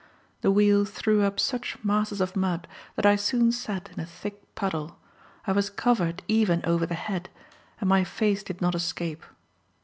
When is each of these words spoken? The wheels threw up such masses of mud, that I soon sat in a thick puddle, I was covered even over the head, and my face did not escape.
The 0.41 0.49
wheels 0.49 0.89
threw 0.89 1.21
up 1.21 1.39
such 1.39 1.77
masses 1.83 2.21
of 2.21 2.35
mud, 2.35 2.67
that 2.95 3.05
I 3.05 3.15
soon 3.15 3.51
sat 3.51 3.91
in 3.93 3.99
a 3.99 4.05
thick 4.07 4.55
puddle, 4.55 4.97
I 5.45 5.51
was 5.51 5.69
covered 5.69 6.23
even 6.27 6.61
over 6.65 6.87
the 6.87 6.95
head, 6.95 7.29
and 7.79 7.87
my 7.87 8.03
face 8.03 8.41
did 8.41 8.61
not 8.61 8.73
escape. 8.73 9.23